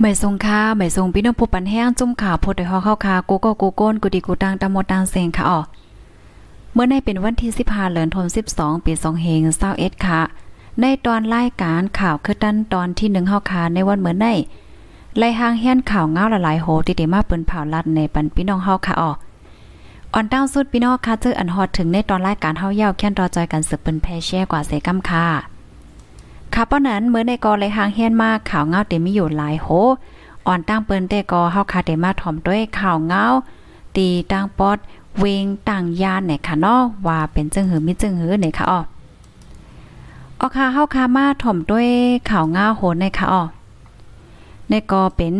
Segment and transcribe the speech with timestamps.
[0.00, 5.60] ไม่ทรงค่าไม่ทรงพี่น้องผู้ปันแห้งจุ่มข่าวพดได้ฮอเข้าคากูก็กูโก้นกูดีกูตังตามหมดตางเซงค่ะอ๋อ
[6.72, 8.26] เมื่อในเป็นวันที่15เดือนธัน
[8.56, 9.40] 12 ปี2เฮง
[9.72, 10.20] 21ค่ะ
[10.80, 14.28] ในตอนรายการข่าวคือตันตอนที่1เฮาคาในวันเหมือนใน
[15.18, 19.10] ไล่หางแห่นข่าวเงาหลายๆโหที่ได้มาเปิ้นเผาลัดในปันพี่น้องเฮาค่ะอ๋อ
[20.14, 25.49] อ่อนตั้งสุดพี่น้องค่ะเจออันฮอดถึงในตอนรายการเฮายาวแค่นรอจอยกันสืบเปิ้นแพแช่กว่าเสกำค่ะ
[26.54, 29.68] ค่ะป้อนั้นเมื่อในกอเลยหางเฮียนมากข่าวเงาเต็มมีอยู่หลายโห
[30.46, 33.24] อ่อนตั้งเปิ้นแต่กอเฮาคาเดมาถ่อมด้วยข่าวเงา
[33.96, 34.78] ตีตั้งปอด
[35.18, 38.80] เวงต่างยานเนี่ยค่ะเนาะว่าเป็นจึงหือมิจึงหือเนี่ยค่ะอ้อ
[40.40, 41.88] ออค่ะเฮาคามาถ่อมด้วย
[42.30, 43.42] ข่าวเงาโหในค่ะอ้อ
[44.68, 45.34] ในกอเป็น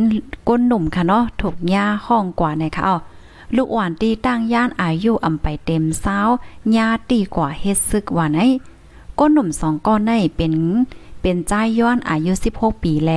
[0.49, 2.97] ก้นหนุ่มค่ะเนาะถูกหญ้าห้องกว่าในค่ะอ้อ
[3.57, 6.19] ลูกอ่อนตีตั้งย่านอายุอำไปเต็มเศร้า
[6.77, 8.41] ญาตีกว่าเฮ็ดซึกว่าไหน
[9.21, 10.55] ก้นหนุ่มสองก้อนในเป็น
[11.21, 13.13] เป็นจ้ายย้อนอายุ 16 ปีแล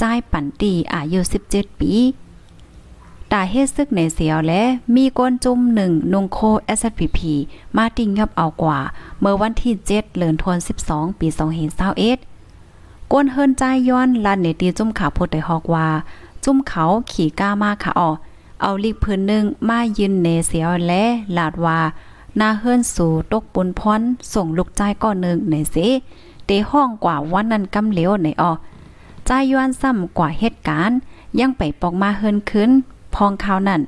[0.00, 1.20] จ้ายปั่นตีอายุ
[1.50, 1.92] 17 ปี
[3.32, 4.62] ตาเฮ็ดซึกในเสียวและ
[4.94, 6.38] มีก้นจุ่มหนึ่งนงโค
[6.78, 7.18] SPP
[7.76, 8.78] มาติงยับเอากว่า
[9.20, 10.68] เมื่อวันที่ 7เดือนธันวาค
[11.06, 11.28] ม12 ปี
[12.00, 15.88] 2021ก้นเฮิรนจ้ายย้อนลันเนตีจุ่มขาพดได้ฮอกว่า
[16.44, 18.10] จุ่มเขาขี่ก้ามาค่ะออ
[18.62, 21.02] เอาลิกพื้นหนึ่งมายืนเนเสียวและ
[21.36, 21.80] ลาดว่า
[22.38, 24.00] นาเฮิรนสู่ตกปุนพร
[24.34, 25.86] ส่งลูกใจก้อนหนึ่งในสิ
[26.46, 28.52] เตห้องกว่าวันนั้นกำเหลียวในออ
[29.26, 30.96] ใจย้อนซ้ำกว่าเหตุการณ์
[31.40, 32.70] ยังไปปอกมาเฮิรนขึ้น
[33.14, 33.80] พองข่าวนั้น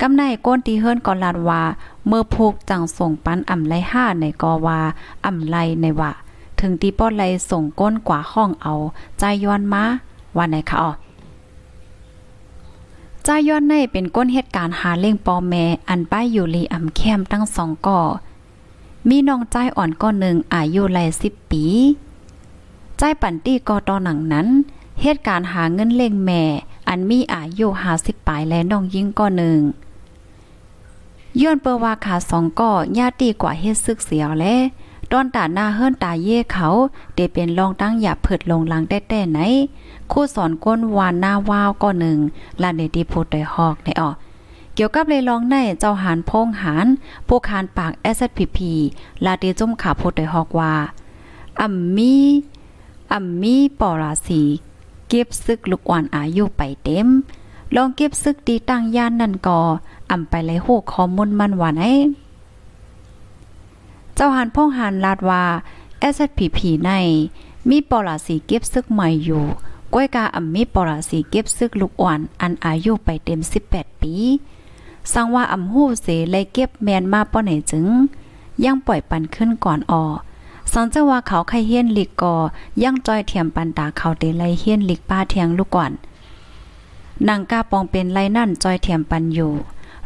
[0.00, 1.62] กำในก้นตีเฮิรนก่อนลาดว่า
[2.06, 4.78] เมื่อพูกจังส่งปันอ่ำไลห้าในกอว่า
[5.26, 6.12] อ่ำไลในว่า
[6.60, 8.74] ถึงตีป้อนไลส่งก้นกว่าห้องเอา
[9.18, 9.84] ใจย้อนมา
[10.36, 10.90] ว่าไหนคะอ๋อ
[13.26, 18.00] จ้าย้อนในเป็นก้นเหตุการณ์หาเล่งปอแม่อันป้ายอยู่ลีอ่ำแคมตั้งสองก่อ
[19.08, 21.64] มีน้องใจอ่อนก้อนหนึ่งอายุไลสิบปี
[22.98, 24.46] ใจปั่นตี้กอตอหนังนั้น
[25.02, 26.42] เหตุการณ์หาเงินเล่งแม่
[26.88, 29.60] อันมีอายุหาสิบปลายและน้องยิ่งก้อนหนึ่ง
[31.42, 34.54] ย้อนเปว่าขาสองก่อญาติกว่าเฮ็ดซึกเสียวและ
[35.12, 36.68] ตอนตาหน้าเฮิรนตาเย่เขา
[37.14, 39.38] เดเป็นรองตั้งหยาเผิดลงหลังแต่แต่ไหน
[40.12, 42.18] คู่สอนก้นวานหน้าวาวก็หนึ่ง
[42.62, 44.10] ลาเนดีพูดได้ฮอกในออ
[44.74, 46.86] เกี่ยวกับเลยลองในเจ้าหานพงหาน
[47.28, 48.58] ผู้คานปาก SPP
[49.24, 50.74] ลาเดจุ่มขาพูดได้ฮอกว่า
[51.60, 52.14] อัมมี
[53.12, 54.42] อัมมีปอราสี
[55.08, 57.08] เก็บซึกลูกอ่อนอายุไปเต็ม
[57.74, 59.60] ลองเก็บซึกตีตั้งย่านนั่นก่อ
[60.10, 61.82] อำไปเลยโหข้อมูลมันว่าไหน
[64.18, 65.44] เจ้าหานพ่องหานลาดว่า
[66.14, 66.90] SPP ใน
[67.70, 69.44] มีปอราสีเก็บซึกใหม่อยู่
[69.94, 73.40] ก้อยกาอัมมีปราสีเก็บซึกลูกอ่อน อันอายุไปเต็ม
[73.70, 74.14] 18 ปี
[75.12, 77.86] สังว่าอำหู้เสเลยเก็บแมนมาป้อไหนจึง
[78.64, 80.04] ยังปล่อยปันขึ้นก่อนออ
[80.72, 82.34] สังเจ้าว่าเขาไข่เฮียนลิกกอ
[82.82, 85.92] ยังจอยเทียมปันตาเขาเตไลเฮียนลิกป้าเทียงลูกก่อน
[87.28, 89.52] นางกาปองเป็นไรนั่นจอยเทียมปันอยู่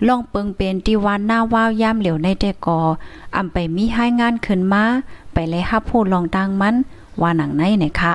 [0.06, 2.80] ลองเปิงเป็นตีวันหน้าว้าวยามเหลียวในแต่กอ
[3.36, 4.84] อำไปมีให้งานขึ้นมา
[5.32, 6.74] ไปเลยฮับผู้ลองดังมัน
[7.20, 8.12] ว่าหนังในไหนคะ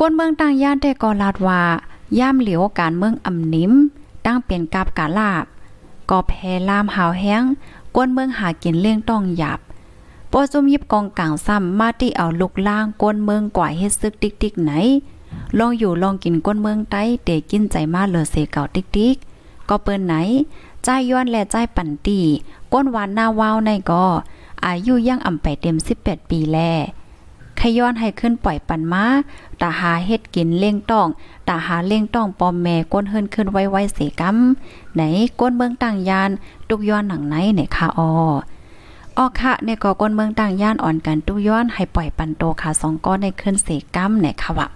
[0.00, 1.62] ก้นเมืองต่างย่านแต่ก็ลาดว่า
[2.18, 3.72] ย่ามเหลียวการเมืองอำนิม
[4.26, 5.44] ตั้งเป็นกับกาลาบ
[6.10, 6.32] ก็แพ
[6.68, 7.42] ลามหาวแห้ง
[7.96, 9.60] ก้นเมืองหากินเลี้ยงต้องหยับ
[10.30, 14.72] ปอซุมยิบกองกลางซ้ำมาที่เอาลุกล่างก้นเมืองกว่าเฮ็ดซึกติ๊กติ๊กไหน
[15.58, 19.16] ลองอยู่ลองกินก้นเมืองใต้เตกินใจมาเหลือเสเก่าติ๊กติ๊ก
[19.68, 20.14] ก็เปิ้นไหน
[20.84, 22.20] ใจย้อนและใจปั่นตี
[22.72, 24.04] ก้นหวานหน้าวาวในก็
[24.64, 26.58] อายุยังอ่ำไปเต็ม 18 ปีแล
[27.58, 29.04] ขย้อนให้ขึ้นปล่อยปันมา
[29.60, 31.08] ตาหาเฮ็ดกินเล่งต้อง
[31.48, 35.02] ตาหาเล่งต้องปอมแม่ก้นเฮิรนขึ้นไว้ไว้เสกำไหน
[35.40, 36.30] ก้นเมืองต่างยาน
[36.68, 38.10] ตุกย้อนหนังไหนไหนค่ะออ
[39.16, 44.68] ออค่ะในก่อก้นเมืองต่างย่านอ่อนกันตุกย้อนให้ปล่อยปันโตค่ะสองก้อนในขึ้นเสกำไหนค่ะวะ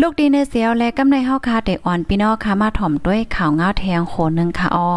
[0.00, 4.92] ลูกดีในเสียวและกำในเฮาคาเด็กอ่อนพี่น้องค่ะมาถ่อมด้วยข่าวง้าแทงโหนึงค่ะออ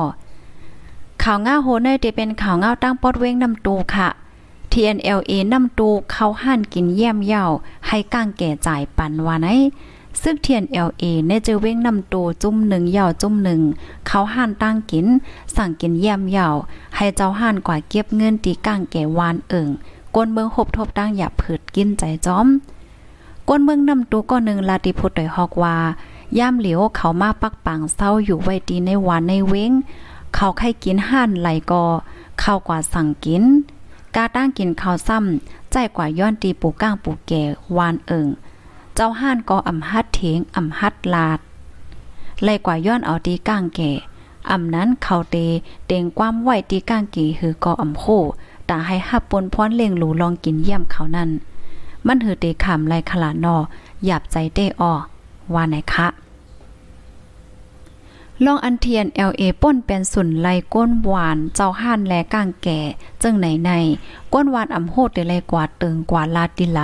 [1.23, 4.07] ข่าวง้าโหเนยจะเป็นข่าวง้าตั้งปอดเว้งนำตูค่ะ
[4.71, 7.44] TNLA นำตูเข้าห้านกินเยี่ยมเย่า
[7.88, 9.47] ให้ก้างแก่จ่ายปันว่าไหน
[10.21, 13.61] ซึ่ง TNLA เนจะเว้งนำตูจุ่มหนึ่งเย่าจุ่มหนึ่ง
[14.07, 15.05] เขาห้านตั้งกิน
[15.55, 16.47] สั่งกินเยี่ยมเย่า
[16.95, 19.69] ให้เจ้าห้านกว่าเก็บเงินตีก้างแก่วานเอิง
[20.15, 22.47] กวนเมืองหบทบตั้งอย่าผืดกินใจจ้อม
[23.49, 25.77] ก้นเมืองนำตูก็หนึ่งลาติพุทธโดยฮอกว่า
[26.38, 29.71] ย่ามเหลียวเขามาปักปังเศร้าอยู่ไว้ดีในวันในเว้ง
[30.33, 31.83] เขาใครกินห่านไหลก็
[32.39, 33.44] เข้ากว่าสั่งกิน
[34.15, 37.44] กาตั้งกินข้าวซ้ำใจกว่าย้อนตีปูก้างปูแก่
[37.77, 38.27] วานเอิง
[38.95, 41.39] เจ้าห่านก็อ่ำฮัดเถงอ่ำฮัดลาด
[42.43, 43.91] ไหลกว่าย้อนเอาตีก้างแก่
[44.50, 45.35] อ่ำนั้นเขาเต
[45.88, 48.05] เต็งความไหวตีก้างกี่หือก็อำโค
[48.67, 51.29] แตาให้ฮับปนพรเล่งหลูลองกินเยี่ยมเขานั่น
[52.05, 53.55] มันหือเตขำไลขลานอ
[54.05, 54.94] หยาบใจเต้ออ
[55.53, 56.07] ว่าไหนคะ
[58.45, 62.79] ลองอันเทียน LA ป้นเป็นสุนไลก้นหวาน เจ้าห่านแลก้างแก่
[63.21, 63.71] จึงไหนใน
[64.33, 66.81] ก้นหวานอำโหดได้ไลกว่าเติงกว่าลาดิไหล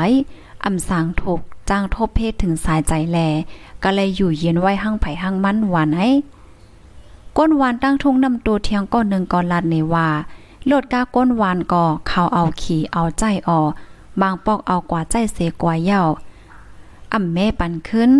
[0.65, 1.39] อำสางถูก
[1.69, 3.17] จ้างทบเพศถึงสายใจแล
[3.83, 6.09] ก็เลยอยู่เย็นไว้หั่งไผ่หั่งมั่นหวานให้
[7.37, 10.07] ก้นหวานตั้งทุ่งนำตัวเทียงก้อนหนึ่งก่อนลาดในว่า
[10.67, 13.59] โลดก้าก้นหวานก่อเขาเอาขี่เอาใจออ
[14.21, 16.01] บางปอกเอากว่าใจเสกว่าเย้า
[17.13, 18.11] อ่ำแม่ปันขึ้น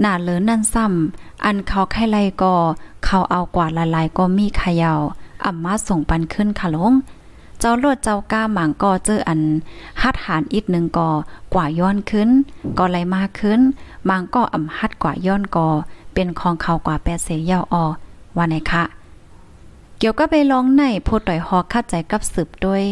[0.00, 2.54] หน้าเลินนั่นซ้ำอันเขาไข่ไลก็
[3.04, 5.00] เขาเอากว่าละลายก็มีขยาว
[5.44, 6.94] อ่ำมาส่งปันขึ้นค่ะลง
[7.58, 9.40] เจ้าโลดเจ้าก้าหมางก็เจออัน
[10.02, 11.10] ฮัดหารอีกหนึ่งก่อ
[11.54, 12.28] กว่าย้อนขึ้น
[12.78, 13.60] ก็ไหลมาขึ้น
[14.08, 15.68] มางก็อ่ำฮัดกว่าย้อนก่อ
[16.14, 17.84] เป็นของเขากว่าแปดเสียยาวออ
[18.36, 18.84] ว่าไหนคะ
[19.98, 22.82] เกี่ยวก็ไปลองในโพต่อยฮอกคัดใจกับสืบด้วย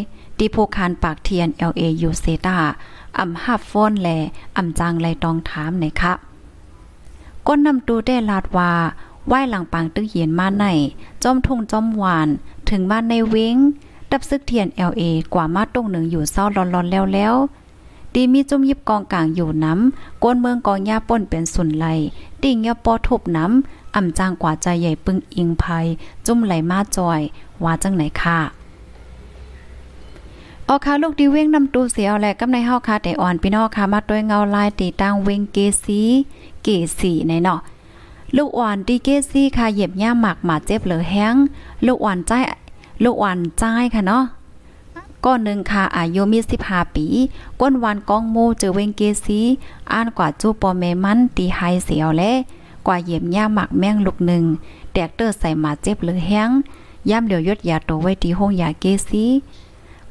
[0.41, 2.59] ดีโพคานปากเทียน LA ยูเซตา
[3.19, 4.09] อ่ำฮับฟอนแล
[4.57, 6.13] อ่ำจางไลตองถามไหนคะ
[7.47, 8.73] ก้นนำตูได้ลาดว่า
[9.27, 10.65] ไหว้หลังปางตึกเย็นมาใน
[11.23, 12.29] จอมทุ่งจอมหวาน
[12.71, 13.57] ถึงบ้านในเว้ง
[14.11, 15.03] ดับซึกเทียน LA
[15.35, 17.35] กว่ามาตรงหนึ่งอยู่เศร้าร้อนๆแล้วแล้ว
[18.15, 21.87] ดีมีจุ่มยิบกองกลางอยู่น้ำก้นเมืองกองยาป่นเป็นสุนไหล
[22.43, 25.87] ดิ่งยาปอทุบน้ำอ่ำจางกว่าใจใหญ่ปึงอิงภัย
[26.27, 27.21] จุ่มไหลมาจอย
[27.65, 28.60] ว่าจังไหนค่ะ
[30.73, 36.01] ออค่ะลูกดีเว้งนำตูเสียวแหละกำในเฮาค่ะแต่อ่อนพี่น้องค่ะมาด้วยเงาลายตีตั้งเว้งเกสี
[36.63, 36.69] เก
[36.99, 37.61] สีในเนาะ
[38.37, 41.35] ลูกอ่อนดีเกซี่ค่ะเหยียบย่าหมักหมาเจ็บเหลือแห้ง
[41.87, 42.33] ลูกอ่อนใจ
[43.05, 43.63] ลูกอ่อนใจ
[43.95, 44.25] ค่ะเนาะ
[45.25, 47.07] ก้อนหนึ่งค่ะอายุมี15ปี
[47.61, 49.41] ก้นวันกองโมเจอเวงเกซี
[49.93, 52.23] อ่านกว่าจูปอเมมันตีไฮเสียวแล
[52.87, 54.45] กว่าเหยียบย่าหมักแม่งลูกหนึ่ง
[54.93, 56.51] แตกเตอร์ใส่หมาเจ็บเหลือแห้ง
[57.11, 59.27] ย่ำเหลียวยดยาโตไว้ที่ห้องยาเกซี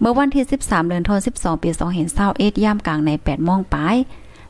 [0.01, 1.69] เมื่อวันที่ 13 เดือนธันวาคม12 ปี
[2.17, 3.95] 2521ย่ำกลางใน8โมงปลาย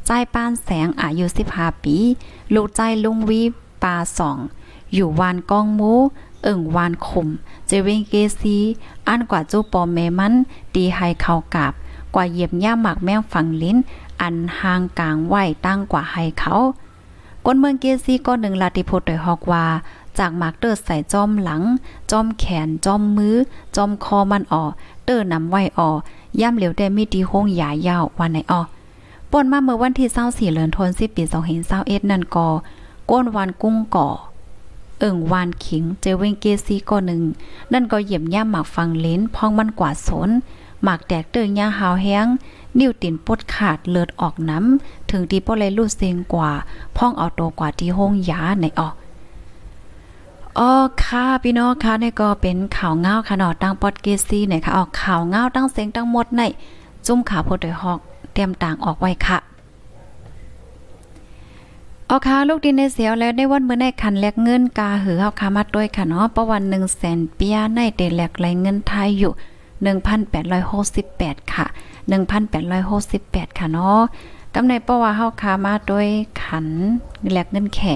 [0.05, 1.25] ใจปานแสงอายุ
[1.55, 1.95] 15 ปี
[2.53, 3.41] ลูกใจลุงวี
[3.83, 4.37] ปาสอง
[4.93, 5.93] อยู่วานกองมู
[6.43, 7.27] เอิ่งวานคม
[7.67, 8.57] เจเวงเกซี
[9.07, 10.33] อันกว่าจูปอมแม่มัน
[10.73, 11.73] ตีไฮเขากาบ
[12.15, 13.77] กว่าเหยียบย่าหมักแมงฝังลิ้น
[14.21, 15.35] อันห่างกลางไหว
[15.65, 16.53] ตั้งกว่าไฮเขา
[17.45, 19.65] ก้นเมืองเกซีก็หนึ่งลาติโพดโดยฮอกว่า
[20.19, 21.61] จากหมากเตอร์ใส่จอมหลัง
[22.11, 23.35] จอมแขน จอมมือ
[23.75, 24.63] จอมคอมันออ
[24.98, 28.61] เตอร์นำไว้ออย่ำเหลียวได้มีดีห้งหยายาววันไหนออ
[29.31, 31.23] ป่นมาเมื่อวันที่24เดือนธันวาคมปี
[31.67, 32.47] 2521นั่นก็
[33.09, 34.07] ก้นวันกุ้งก่อ
[34.99, 37.21] เอิ่งวานขิงเจเวงเกซีก็หนึ่ง
[37.73, 40.29] นั่นก็เหยียบย่ำหมากฟังลิ้นพองมันกว่าสน
[40.83, 42.27] หมากแตกเตยย่าหาวแห้ง
[42.79, 46.51] นิ้วตินปดขาดเลือดออกน้ำ ถึงที่ป้อเลยลูดเซงกว่า
[46.97, 48.93] พ่องเอาโตกว่าที่ห้องยาในออก
[50.57, 50.69] อ๋อ
[51.03, 56.41] ค่ะพี่น้องค่ะนี่ก็เป็นข่าวเงาค่ะเนาะตั้งปอดเกซี่เนี่ยค่ะออกข่าวเงาตั้งเสียงตั้งหมดใน
[57.05, 57.99] จุ่มข่าวโพดยฮอก
[58.33, 59.37] เตรียมต่างออกไว้ค่ะ
[62.07, 69.33] เอาค่ะลูกดินในเสียวแล้วได้วันเมื่อในคันแลกเงินกาหือเฮาคามาด้วยค่ะเนาะประวัน1แสนเปียในเตแลกไหลเงินไทยอยู่
[70.61, 71.65] 1,868 ค่ะ
[72.81, 74.01] 1,868 ค่ะเนาะ
[74.53, 76.07] กำในเพราะว่าเฮาคามาด้วย
[76.43, 76.67] ขัน
[77.31, 77.93] แลกเงินแข่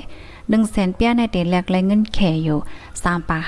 [0.54, 2.58] 1แสนเปียในเตแลกไหลเงินแข่อยู่
[2.94, 3.42] 3ปาก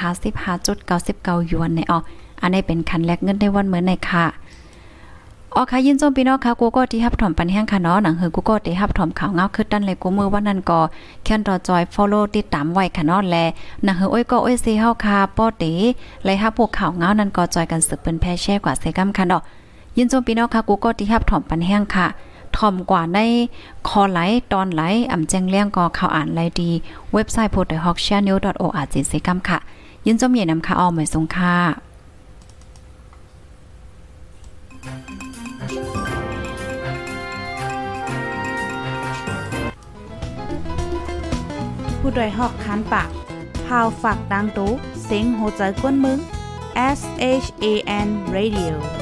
[0.52, 2.00] 55.99หยวนในอ๋อ
[2.42, 4.26] อันนี้เป็นคันแลกเงินในวันเหมื่อในค่ะ
[5.56, 10.80] อ๋อค่ะยินจมพี่น้องค่ะกูก็ที่ฮับถอมปันแห้งค่ะเนาะหนังเฮือกูก็ที่ฮับถอมข่าวเงาคือดันเลยกูมือว่านั่นก็
[11.24, 13.36] แค่นรอจอย follow ติดตามไว้ค่ะเนาะแล
[13.84, 15.64] หนังเฮืออ้อยก็อ้อยซีเฮาค่ะป้อเต
[16.24, 19.42] ไลฮับพวกข่าวเงานั่นก็จอยกันสืบเป็นแพ่แช่กว่าเซกัมค่ะเนาะ
[19.98, 22.08] ยินจมพี่น้องค่ะกูก็ที่ฮับถอมปันแห้งค่ะ
[22.58, 23.20] ทอมกว่าใน
[23.88, 24.20] คอไหล
[24.54, 24.82] ตอนไหล
[25.12, 26.72] อ่ำแจ้งเลี้ยงก็ข่าวอ่านไลดี
[27.14, 28.68] เว็บไซต์ p o t h o k c h a n n e l o
[28.84, 29.60] r g เซกัมค่ะ
[30.06, 31.56] ยินจมเย็นนำค่ะออมเหมยสงค่ะ
[42.00, 43.10] ผู้ดยหอกคันปาก
[43.66, 44.72] พาวฝากดังตู้
[45.06, 46.20] เซ็งโหใจกวนมึง
[46.98, 47.00] S
[47.44, 47.66] H A
[48.06, 48.95] N Radio